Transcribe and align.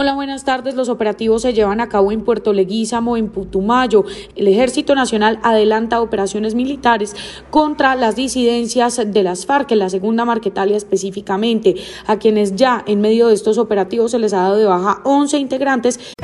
Hola, 0.00 0.14
buenas 0.14 0.44
tardes. 0.44 0.76
Los 0.76 0.88
operativos 0.88 1.42
se 1.42 1.52
llevan 1.52 1.80
a 1.80 1.88
cabo 1.88 2.12
en 2.12 2.20
Puerto 2.20 2.52
Leguízamo, 2.52 3.16
en 3.16 3.30
Putumayo. 3.30 4.04
El 4.36 4.46
Ejército 4.46 4.94
Nacional 4.94 5.40
adelanta 5.42 6.00
operaciones 6.00 6.54
militares 6.54 7.16
contra 7.50 7.96
las 7.96 8.14
disidencias 8.14 9.02
de 9.04 9.22
las 9.24 9.44
FARC, 9.44 9.72
en 9.72 9.80
la 9.80 9.90
segunda 9.90 10.24
Marquetalia 10.24 10.76
específicamente, 10.76 11.74
a 12.06 12.16
quienes 12.16 12.54
ya 12.54 12.84
en 12.86 13.00
medio 13.00 13.26
de 13.26 13.34
estos 13.34 13.58
operativos 13.58 14.12
se 14.12 14.20
les 14.20 14.32
ha 14.34 14.42
dado 14.42 14.58
de 14.58 14.66
baja 14.66 15.00
11 15.02 15.36
integrantes. 15.36 15.98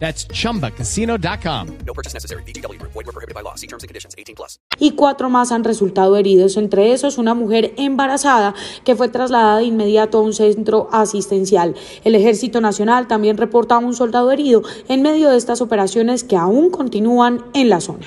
That's 0.00 0.26
chumbacasino.com. 0.28 1.66
No 1.86 1.94
purchase 1.94 2.14
necessary. 2.14 2.42
Void 2.42 3.06
were 3.06 3.12
prohibited 3.12 3.34
by 3.34 3.42
law. 3.42 3.54
See 3.54 3.68
terms 3.68 3.84
and 3.84 3.88
conditions. 3.88 4.14
18 4.18 4.34
plus. 4.34 4.58
y 4.80 4.92
cuatro 4.92 5.28
más 5.28 5.52
han 5.52 5.62
resultado 5.62 6.16
heridos, 6.16 6.56
entre 6.56 6.92
esos 6.92 7.18
una 7.18 7.34
mujer 7.34 7.74
embarazada 7.76 8.54
que 8.82 8.96
fue 8.96 9.08
trasladada 9.08 9.58
de 9.58 9.64
inmediato 9.64 10.18
a 10.18 10.22
un 10.22 10.32
centro 10.32 10.88
asistencial. 10.90 11.76
El 12.02 12.14
Ejército 12.14 12.60
Nacional 12.60 13.06
también 13.06 13.36
reporta 13.36 13.76
a 13.76 13.78
un 13.78 13.94
soldado 13.94 14.32
herido 14.32 14.62
en 14.88 15.02
medio 15.02 15.30
de 15.30 15.36
estas 15.36 15.60
operaciones 15.60 16.24
que 16.24 16.36
aún 16.36 16.70
continúan 16.70 17.44
en 17.52 17.68
la 17.68 17.80
zona. 17.80 18.06